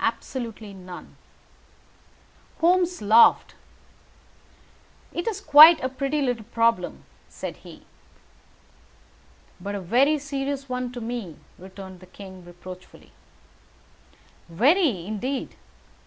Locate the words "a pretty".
5.82-6.20